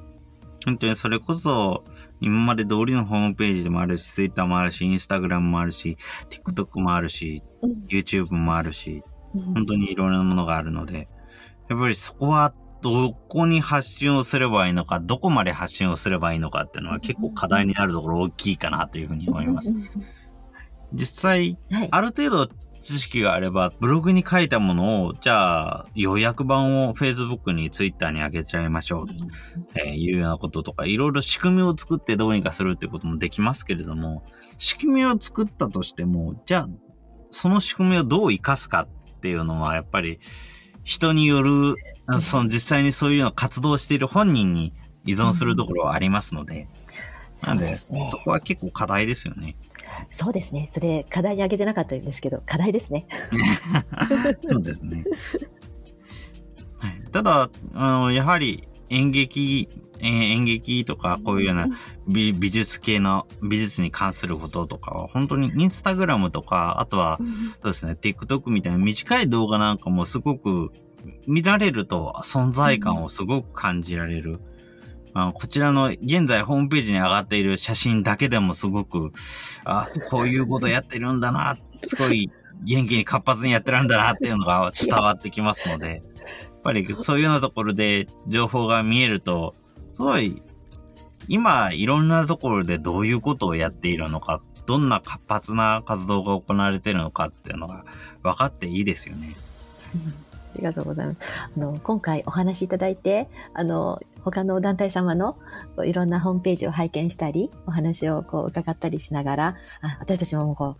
[0.65, 1.83] 本当にそれこそ、
[2.19, 5.97] 今まで通りのホームページでもあるし、Twitter もあるし、Instagram もあるし、
[6.29, 7.43] TikTok もあるし、
[7.88, 9.01] YouTube もあるし、
[9.53, 11.07] 本当にいろいろなものがあるので、
[11.69, 19.73] やっぱりそこはどこに発信をすればいいのか、どこまで発信をすればいいのかっていうのは結構課題になるところ大きいかなというふうに思います。
[20.93, 21.88] 実際、はい。
[21.91, 22.49] ある程度
[22.88, 29.06] 知識があれば、ブログに書いたものを、じゃあ、要約版を Facebook に Twitter に上げちゃいましょう、
[29.76, 34.23] えーいうようなこととか、いろいろ仕組みを作ってどうにかするってこともできますけれども、
[34.58, 36.69] 仕組みを作ったとしても、じゃあ、
[37.30, 40.19] その仕組みをどう活かすかっていうのは、やっぱり、
[40.86, 44.73] 人による、あその実際にそういうのを活動している本人に
[45.06, 46.69] 依存するところはありますので、
[47.43, 48.17] なそんで、うですねそ。
[48.17, 49.56] こは結構課題ですよね。
[50.12, 50.67] そうですね。
[50.69, 53.06] それ、課題に挙げてなかったんですけど、課題ですね。
[54.50, 55.04] そうですね。
[56.80, 59.69] はい、ただ、あの、やはり演劇、
[60.00, 61.67] えー演劇とかこういうような
[62.08, 67.17] 美美術系の美術に関することとかは本当にインスタグラムとか、あとは
[67.63, 70.71] そうですね、TikTok みたいな短い動画なんかもすごく
[71.26, 74.39] 見られると存在感をすごく感じられる。
[75.19, 79.12] あこちらの現在ホームページに上がっている写真だけでもすごく、
[79.65, 82.30] あこういうことやってるんだな、すごい
[82.63, 89.56] 元気に活発にやってるんだなっていうのが伝わってきますので、やっぱりそういうようなところで情報が見えると、
[89.95, 90.43] すごい、
[91.27, 97.86] 今いろんなところでどういうことをやっているのか、どんな活発な活動が行われているのかっていうのが
[98.21, 99.36] 分かっていいですよね。
[100.53, 101.19] ありがとうございます。
[101.56, 105.37] あの、今回お話しいただいて、あの、他の団体様の
[105.83, 110.77] いろんなホームページを拝見したり、お話をこう伺ったりしながら、あ私たちもこ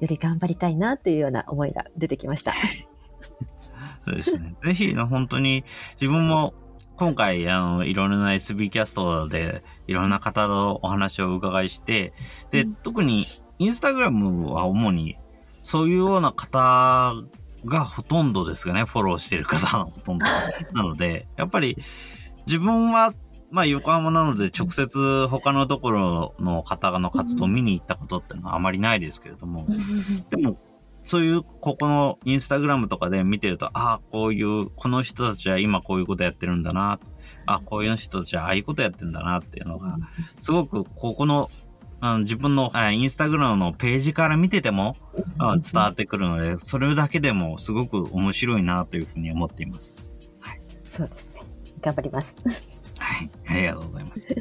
[0.00, 2.52] う、より頑張りたいなというような思いが出てきました。
[4.06, 4.54] そうですね。
[4.64, 5.64] ぜひ、本当に
[6.00, 6.54] 自分も
[6.96, 12.14] 今回、あの、いろいろな SB キャストで、いろんな方のお話をお伺いして、
[12.50, 13.26] で、うん、特に
[13.58, 15.18] インスタグラムは主に、
[15.62, 17.14] そういうような方
[17.66, 20.26] がほとんどですかね、フォローしてる方のほとんど。
[20.72, 21.76] なので、やっぱり、
[22.46, 23.14] 自分は、
[23.50, 29.66] まあ横浜なので直接他のところの方の活動を見に行ったことってのはあまりないですけれども、
[30.30, 30.58] でも
[31.06, 36.98] そういう、ここのインスタグラムとかで見てると、ああ、こういう、この人たちは今こういうことやってるんだな。
[37.46, 39.96] あこういう人たちはああいうことやってるんだなっていうのが、
[40.40, 41.48] すごくここの、
[42.00, 44.96] あの自分のインスタグラムのページから見てても
[45.38, 49.94] 伝わってくるので、それだけでもすごく面白いなというふうに思っています。
[50.40, 50.60] はい。
[50.82, 51.55] そうですね。
[51.80, 52.36] 頑張ります。
[52.98, 53.30] はい。
[53.46, 54.26] ありがとうございます。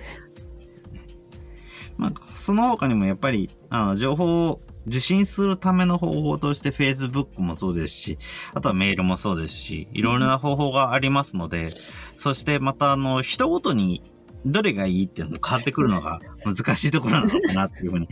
[1.97, 8.17] まあ、その他にもやっぱり、あの、情報を受信するための方法として Facebook もそうですし、
[8.53, 11.71] あとはメールもそうですし、いろいろな方法がありますので、
[12.17, 14.03] そしてまたあの、人ごとに
[14.45, 18.07] どれがいいっていうのも変わってくるのが 難しいところなのかなっていうふうに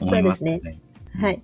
[0.00, 0.52] 思いますね。
[0.52, 1.20] そうですね。
[1.20, 1.42] はい。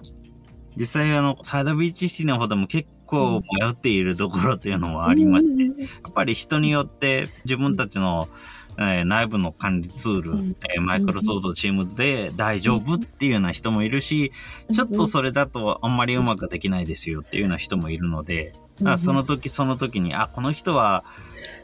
[0.77, 14.33] 実際あの、サイドビーチシティの方でも結構迷っているところっていうのもありまして、やっぱり人によって自分たちの、うんえー、内部の管理ツール、えー、マイクロソフトチームズで大丈夫っていうような人もいるし、
[14.73, 21.05] ちょっとそれだとあんまりうまくできないですよっていうような人もいるので、あその時その時に、あ、この人は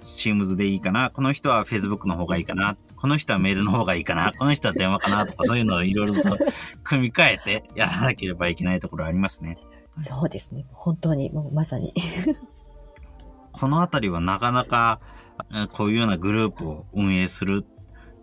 [0.02, 6.36] チームズでいいかな、この人は Facebook の方がいいかな、この人はメールの方がいいかな、この人は電話かなとかそういうのをいろいろと
[6.84, 9.58] 組み替えてやらなければいけないところありますね。
[9.98, 10.66] そうですね。
[10.72, 11.94] 本当に、もうまさに。
[13.52, 15.00] このあたりはなかなか
[15.72, 17.64] こういうようなグループを運営する。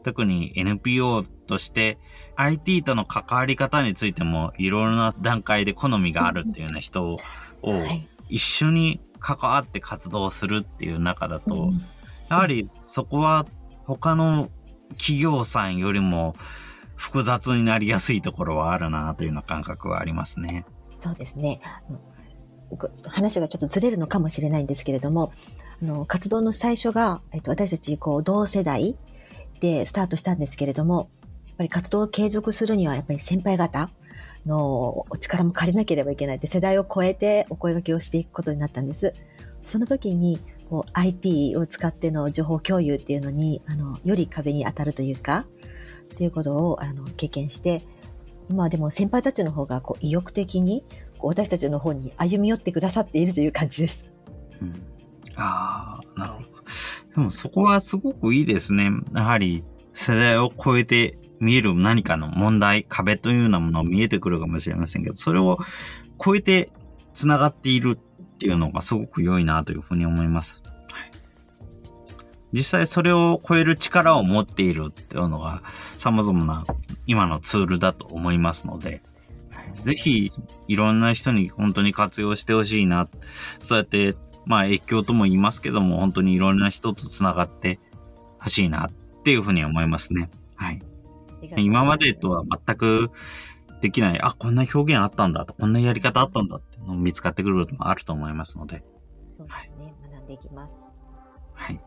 [0.03, 1.97] 特に NPO として
[2.35, 7.17] IT との関わり方についてもいろいろな段階で好みがあるっていうような人を
[8.27, 11.71] 一緒に関わって活動するっていう中だと、
[12.29, 13.45] やはりそこは
[13.85, 14.49] 他の
[14.89, 16.35] 企業さんよりも
[16.95, 20.65] 複雑になりやすいところはあるなというような感覚はありますね。
[21.03, 21.59] そうですね。
[23.07, 25.33] 話がちょっとずれるのかもしれないんですけれども、
[25.81, 28.97] あの、活動の最初が、えっと、私たち、こう、同世代
[29.59, 31.09] でスタートしたんですけれども、
[31.47, 33.91] やっぱり活動を継続するには、やっぱり先輩方
[34.45, 39.13] のお力も借りなければいけないって、世代を超えてお声掛けをしていくことになったんです。
[39.65, 40.39] その時に、
[40.69, 45.45] こう、IT を使っての情報共有っていうのに、あの、より壁に当たるというか、
[46.13, 47.83] っていうことを、あの、経験して、
[48.53, 50.85] 今でも先輩たちの方が、こう、意欲的に、
[51.19, 54.11] 私たちの方に歩み寄ってくださっているという感じです。
[54.61, 54.73] うん、
[55.35, 56.47] ああ、なるほど。
[57.15, 58.91] でもそこはすごくいいですね。
[59.15, 59.63] やはり
[59.93, 65.57] 世代を超えて見える何かの問題、壁というようなものが見えてくるかもしれませんけど、それを
[66.23, 66.71] 超えて
[67.15, 70.61] 繋がっているっていうのがすごく良いなというふうに思います。
[72.53, 75.63] 実際それを超える力を持っているっていうのが
[75.97, 76.65] 様々な
[77.07, 79.01] 今のツールだと思いますので、
[79.83, 80.31] ぜひ、
[80.67, 83.09] いろんな人に本当に活用してほしいな。
[83.61, 87.79] そうやって、まあ、越境とも言いますけども、本当にいろんな人と繋がって
[88.39, 88.91] ほしいなっ
[89.23, 90.29] ていうふうに思いますね。
[90.55, 90.81] はい。
[91.57, 93.11] 今までとは全く
[93.81, 98.83] できない、あ、こんな表現あったんだと、こんなやり方あったんだっての見つかってくることもあると思いますので。
[99.37, 99.85] そうですね。
[99.85, 100.89] はい、学んでいきます。
[101.53, 101.81] はい。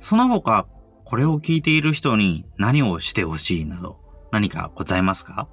[0.00, 0.66] その他、
[1.04, 3.98] これを聞いている人に何をしてほしいなど、
[4.32, 5.48] 何かございますか？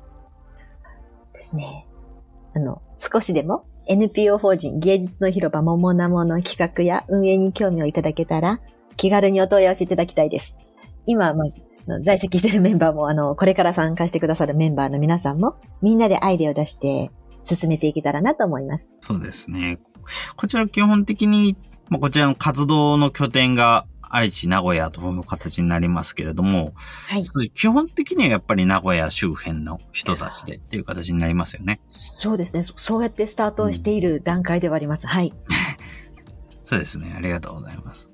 [1.34, 1.86] ですね。
[2.56, 8.60] あの、少しでも NPO 法人芸術の広場桃なもの企画や運営に興味をいただけたら、
[8.96, 10.56] 気軽にお問い合わせいただきたいです。
[11.06, 17.12] 今、まあ、在籍しているメンバーも、あの、これから参加してくださるメンバーの皆さんも、みんなでアイデアを出して
[17.44, 18.92] 進めていけたらなと思います。
[19.02, 19.80] そうですね。
[20.36, 21.56] こちら基本的に、
[21.90, 26.74] まあ、こちらの活動の拠点が愛知、名古屋という形になりますけれども、
[27.08, 27.52] はい。
[27.52, 31.82] 基本的にはやっぱり名古屋周辺の人たちでっていう形になりますよね。
[31.90, 32.64] そうですね。
[32.64, 35.06] そうやってスタートしている段階ではあります。
[35.06, 35.34] うん、はい。
[36.66, 37.14] そうですね。
[37.16, 38.10] ありがとうございます。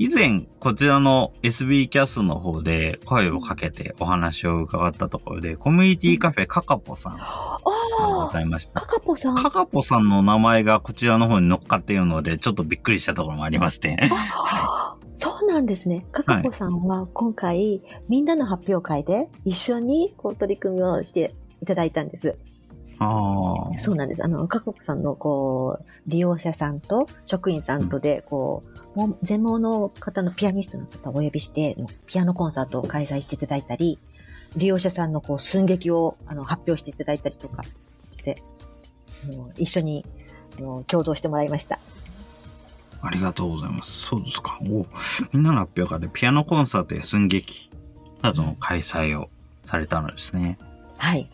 [0.00, 7.58] 以前、こちらの SB キャスの方で声をかけてお話を伺ったところで、コミュニティカフェカカポさんが
[7.98, 8.80] ございました。
[8.80, 13.98] カカポさんカカポさんの名前がこちらの方に乗っかっているので、ちょっとびっくりしたところもありまして。
[15.14, 16.06] そうなんですね。
[16.12, 22.38] カカポさんは今回、はい、みんなの発表会で一緒にこう取り組みをしていただいたんです。
[22.98, 23.78] ああ。
[23.78, 24.24] そうなんです。
[24.24, 31.76] あの、各国さんの、こう、利用者さんと職員さんとで、こう、もう全盲の方のピアニストの方をお呼びして、
[32.06, 33.98] ピアノコンサートを開催していただいたり、
[34.56, 37.64] 利用者さんのこう寸劇をあの発表していただいたりとか
[38.10, 38.42] して、
[39.30, 40.04] あの一緒に
[40.58, 41.78] あの共同してもらいました。
[43.00, 43.92] ありがとうございます。
[44.06, 44.58] そうですか。
[44.62, 44.86] お
[45.32, 47.70] みんなの発表会でピアノコンサートや寸劇
[48.22, 49.28] などの開催を
[49.66, 50.58] されたのですね。
[50.98, 51.30] はい。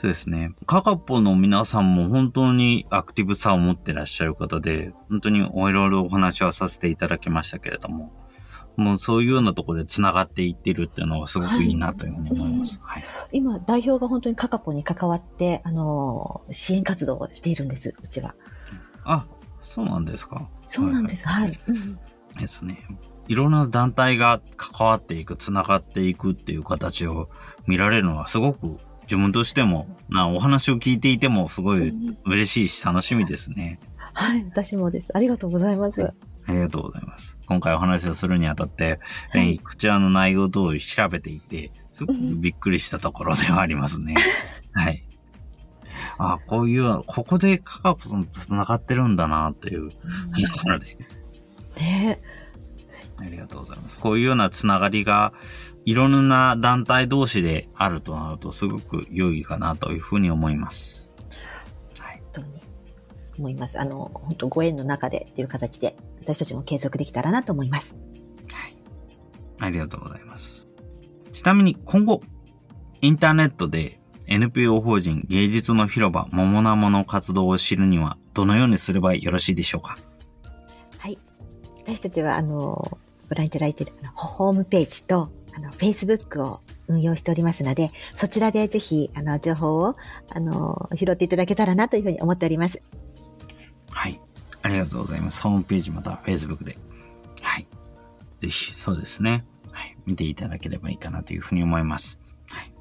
[0.00, 0.52] そうですね。
[0.64, 8.10] カカポの皆さんも本当にアクティブさを持ってらっしゃる方で、本当においろいろお話はさせていただきましたけれども、
[8.76, 12.80] もうそういうようなところで繋がっていってるっていうのはすごくいいなというふうに思います。
[12.82, 13.04] はい。
[13.32, 18.34] 今、代表が本当にカカポに関わって、あの、支援活動をしているんです、うちは。
[19.04, 19.26] あ、
[19.62, 20.48] そうなんですか。
[20.66, 21.28] そうなんです。
[21.28, 21.52] はい。
[21.66, 21.98] うん
[22.38, 22.86] ですね。
[23.28, 27.28] いろんな団体が関わっていく、繋がっていくっていう形を
[27.66, 28.78] 見られるのはすごく
[29.10, 31.92] 自分としても、なお話を聞いていてもすごい
[32.24, 33.80] 嬉しいし楽しみですね。
[34.14, 35.10] はい、私もです。
[35.16, 36.14] ありがとうございます。
[36.46, 37.36] ありがとうございます。
[37.48, 39.00] 今回お話をするにあたって、
[39.34, 44.14] えーこちらの内容等を調べていて、すごくびっくりしたところではありますね。
[44.74, 45.04] はい。
[46.18, 49.96] あ、こういう、ここでカカポさんと繋がってるんだなっていうと
[50.62, 50.96] ころで。
[51.80, 52.20] ね
[53.18, 53.98] ありがとうございます。
[53.98, 55.32] こういうようなつながりが、
[55.90, 61.10] いろんな団体同士であるとなると、すごく良いかなというふうに思います。
[61.98, 62.20] はい。
[62.20, 62.62] 本当に
[63.36, 63.80] 思います。
[63.80, 67.96] あの、本当ご縁の中でっていう形で、私たちも継続できたらなと思います。
[68.52, 68.76] はい。
[69.58, 70.68] ありがとうございます。
[71.32, 72.22] ちなみに今後、
[73.00, 79.96] インターネットで NPO 法人芸術の広場桃ナモの活動を知るにはどのようにすればよろしいでしょうか？
[80.98, 81.18] はい。
[81.78, 89.96] 私たちは、あの、ご覧いただいているホームページと、あの、Facebook を運用しておりますので、そちらでぜひ、あの、情報を、
[90.30, 92.82] あの、拾っていただけたらなというふうに思っております。
[93.90, 94.20] はい。
[94.62, 95.42] ありがとうございます。
[95.42, 96.78] ホームページまたは Facebook で。
[97.42, 97.66] はい。
[98.40, 99.44] ぜひ、そうですね。
[99.72, 99.96] はい。
[100.06, 102.18] 見ていただければいいかなというふうに思います。
[102.48, 102.72] はい。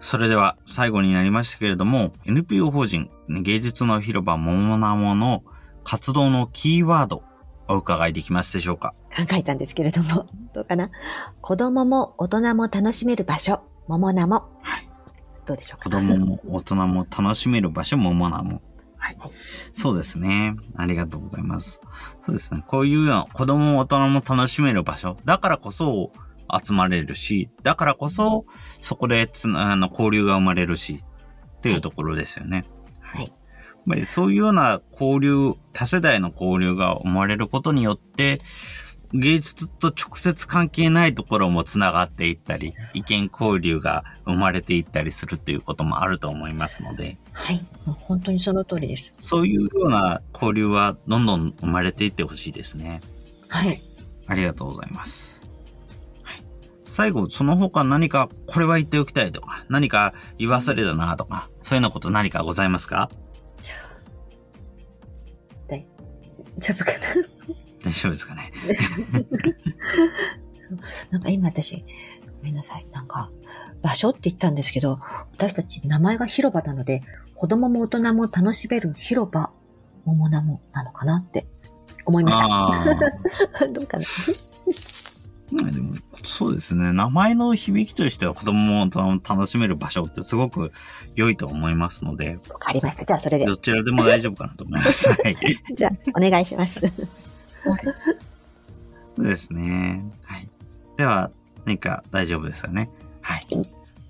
[0.00, 5.42] それでは、最後になりましたけれども、NPO 法人芸術の広場桃ナモの
[5.84, 7.22] 活動のキーワード、
[7.68, 8.94] お伺いできますでしょうか？
[9.14, 10.90] 考えたんですけれども、どうかな？
[11.40, 14.48] 子供も大人も楽しめる場所、桃名も。
[14.62, 14.88] はい。
[15.44, 15.90] どうでしょうか？
[15.90, 18.62] 子供も大人も楽しめる場所もモナも。
[18.96, 19.30] はいはい。
[19.72, 20.56] そうですね。
[20.76, 21.80] ありがとうございます。
[22.22, 22.64] そうですね。
[22.66, 25.16] こういうような子供も大人も楽しめる場所。
[25.24, 26.10] だからこそ
[26.64, 28.44] 集まれるし、だからこそ
[28.80, 31.04] そこでつなあの交流が生まれるし、
[31.58, 32.64] っていうところですよね。
[33.00, 33.26] はい。
[33.26, 33.36] やっ
[33.88, 38.38] ぱりそういうような交流、多世代の交流が生まれることによって、
[39.14, 47.64] 芸術と直接関係ないところもつながっていったり、意見交流が生まれていったりするということもあると思いますので、はい。
[47.84, 49.12] 本当にその通りです。
[49.20, 53.00] そういうような交流はどんどん生まれていってほしいですね。
[53.48, 53.80] はい。
[54.26, 55.40] ありがとうございます。
[56.24, 56.42] はい、
[56.84, 63.08] 最後、その他何かこれは言っておきたいとか、何か言わされたなとか、そういうようなこと何かございますか？
[66.58, 66.98] 丈夫かな
[67.84, 68.52] 大丈夫ですかね。
[71.10, 71.84] なんか今私、
[72.38, 72.86] ごめんなさい。
[72.92, 73.30] なんか、
[73.82, 74.98] 場所って言ったんですけど、
[75.32, 77.02] 私たち名前が広場なので、
[77.34, 79.50] 子供も大人も楽しめる広場、
[80.04, 81.46] 桃名もなのかなって
[82.04, 82.38] 思いまし。
[82.38, 83.68] た。
[83.72, 84.04] どうかな
[86.24, 86.92] そうですね。
[86.92, 90.72] 名前の響きとしては子供も大人も楽しめる場所ってすごく
[91.14, 93.04] 良いと思いますので、わかりました。
[93.04, 93.46] じゃあそれで。
[93.46, 95.08] どちらでも大丈夫かなと思います。
[95.22, 95.36] はい。
[95.74, 96.80] じゃあ、お願いします。
[96.86, 96.92] そ
[99.22, 100.04] うですね。
[100.24, 100.48] はい。
[100.96, 101.30] では、
[101.64, 102.90] 何か大丈夫ですよね。
[103.20, 103.46] はい。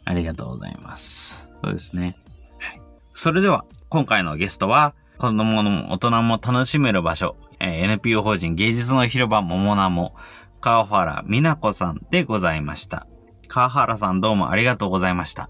[0.04, 1.48] ありがとうございます。
[1.62, 2.16] そうですね。
[2.58, 2.80] はい。
[3.12, 10.14] それでは、今回のゲストは、子供も大人も楽しめる場所、えー NPO 法人芸術の広場桃名も、
[10.60, 13.06] 川原美奈子さんでございました。
[13.48, 15.44] 川原さんどうもありがとうございました。
[15.44, 15.48] あ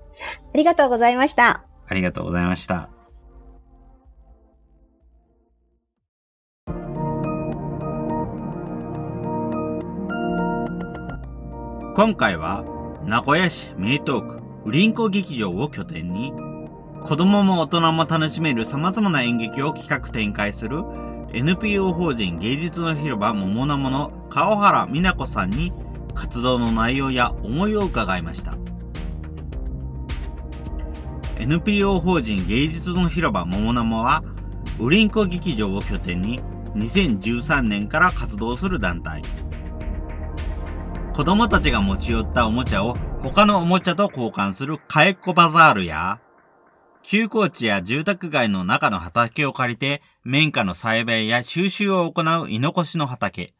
[0.54, 1.64] りがとうございました。
[1.88, 2.90] ありがとうございました。
[11.94, 12.62] 今回は
[13.06, 16.32] 名古屋市名東区ウリンコ劇場を拠点に
[17.02, 20.82] 子供も大人も楽しめる様々な演劇を企画展開する
[21.32, 25.72] NPO 法人芸術の広場桃名もの川原美奈子さんに
[26.14, 28.56] 活動の内容や思いを伺いました。
[31.38, 34.24] NPO 法人芸術の広場桃生は、
[34.78, 36.40] ウリンコ劇場を拠点に
[36.74, 39.22] 2013年から活動する団体。
[41.14, 46.20] 子供たちが持ち寄ったおもちゃを他のおもちゃと交換するかえっこバザールや、
[47.08, 53.54] 休耕地や住宅街の中の畑を借りて、綿花の栽培や収集を行う居残しの畑。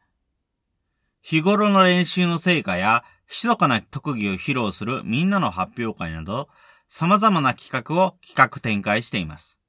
[1.22, 6.48] 日頃の練習の成果や、密かな特技を披露するみんなの発表会など、
[6.88, 9.60] 様々な企画を企画展開しています。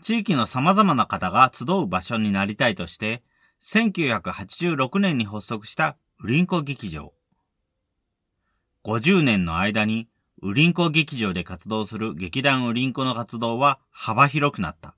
[0.00, 3.22] 地域の様々な方が集う場所になりたいとして、
[3.60, 7.12] 1986年に発足したウリンコ劇場。
[8.86, 10.08] 50年の間に
[10.42, 14.94] ウリンコ劇場で活動する劇団ウリンコの活動は幅広くなった。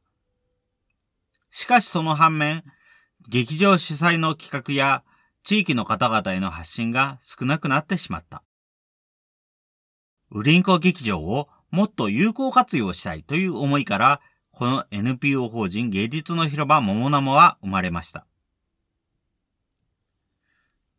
[1.51, 2.65] しかしその反面、
[3.29, 5.05] 劇場主催の企画や
[5.45, 8.43] 地域の方々への発信が少なくなってしまった。
[10.31, 14.21] ウリンコ劇場をもっと有効活用したいという思いから、
[14.51, 18.27] この NPO 法人芸術の広場桃ナモは生まれました。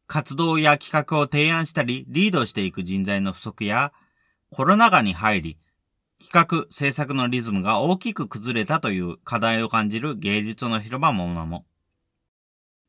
[0.07, 3.91] 活動や企画を提案したりリードしていく人材の不足や、
[4.51, 5.57] コロナ禍に入り、
[6.21, 11.65] 企画、制作のリズムが大きく崩れたという課題を感じる芸術の広場ももも。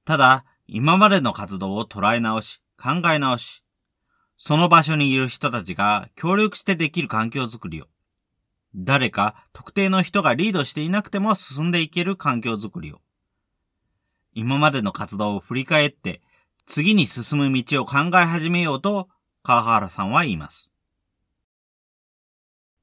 [0.04, 3.62] ただ、今までの活動を捉え直し、考え直し、
[4.38, 7.86] その場所にいる人たちが協力してできる環境づくりを、
[8.74, 13.00] 誰か特定の人がリードしていなくても進んでいける環境づくりを、
[14.32, 16.22] 今までの活動を振り返って、
[16.66, 19.08] 次に進む道を考え始めようと、
[19.42, 20.69] 川原さんは言います。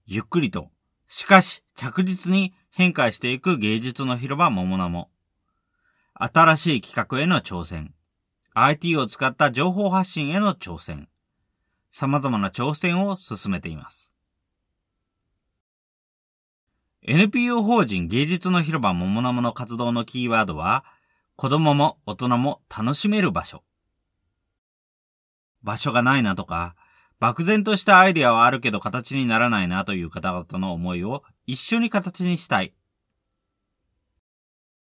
[0.09, 0.71] ゆっくりと、
[1.07, 5.09] しかし着実に変化していく芸術の広場桃名も、
[6.13, 7.93] 新しい企画への挑戦、
[8.53, 11.09] IT を使った情報発信への挑戦、
[11.91, 14.13] 様々な挑戦を進めています。
[17.03, 20.85] NPO 法人芸術の広場桃名もの活動のキーワードは、
[21.35, 23.61] 子供も大人も楽しめる場所。
[25.63, 26.77] 場所がないなとか、
[27.19, 32.73] 漠然としたアイデアはあるけど形にならないなという方々の思いを一緒に形にしたい。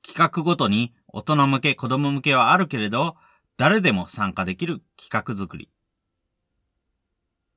[0.05, 3.15] 企画ごとに大人向け子供向けはあるけれど、
[3.57, 5.69] 誰でも参加できる企画作り。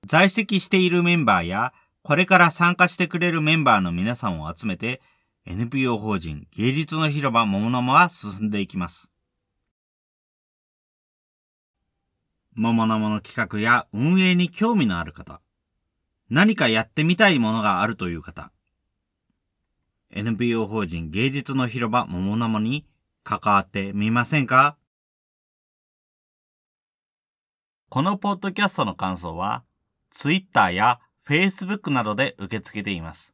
[0.07, 1.73] 在籍しているメンバーや、
[2.03, 5.03] これから参加してくれるメンバーの皆さんを集めて、
[5.45, 9.13] NPO 法人芸術の広場桃の間は進んでいきます。
[12.63, 15.41] 桃のの企画や運営に興味のある方、
[16.29, 18.53] 何かやってみたいものがあるという方、
[20.11, 22.85] NPO 法人芸術の広場桃の間に
[23.25, 24.77] 関わってみませんか？
[27.89, 29.65] このポッドキャストの感想は、
[30.11, 33.33] Twitter や Facebook などで受け付けています。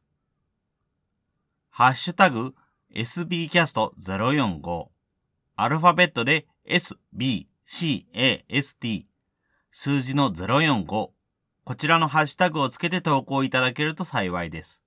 [1.70, 2.54] ハッシュタグ
[2.94, 4.86] sbcast045
[5.56, 7.46] アルファベットで sbcast
[9.78, 11.12] 数字の045こ
[11.76, 14.80] ちらのハッシュタグをつけて投稿いただけると幸いです。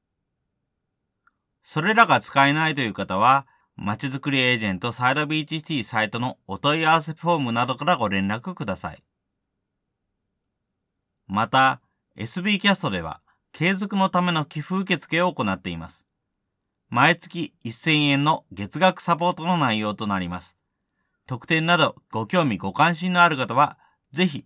[1.61, 9.03] それらが使えないという方は、まちづくりエージェントサイドビーチシティサイトのお問い合わせフォームなどからご連絡ください。
[11.27, 11.81] また、
[12.17, 13.21] SB キャストでは、
[13.51, 16.07] 継続のための寄付受付を行っています。
[16.89, 20.57] 毎月1000円の月額サポートの内容となります。
[21.27, 23.77] 特典などご興味ご関心のある方は、
[24.13, 24.45] ぜひ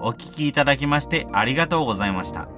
[0.00, 2.48] お聴きいただきましてありがとうございました。